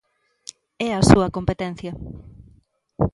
[0.87, 1.91] É a súa competencia.